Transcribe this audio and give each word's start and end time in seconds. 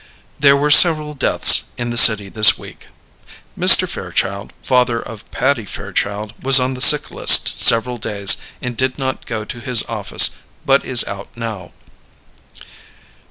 There 0.39 0.57
were 0.57 0.71
several 0.71 1.13
deaths 1.13 1.65
in 1.77 1.91
the 1.91 1.95
city 1.95 2.27
this 2.27 2.57
week. 2.57 2.87
Mr. 3.55 3.87
Fairchild 3.87 4.51
father 4.63 4.99
of 4.99 5.29
Patty 5.29 5.63
Fairchild 5.63 6.33
was 6.41 6.59
on 6.59 6.73
the 6.73 6.81
sick 6.81 7.11
list 7.11 7.55
several 7.59 7.99
days 7.99 8.37
and 8.63 8.75
did 8.75 8.97
not 8.97 9.27
go 9.27 9.45
to 9.45 9.59
his 9.59 9.83
office 9.83 10.31
but 10.65 10.83
is 10.83 11.03
out 11.03 11.27
now. 11.37 11.71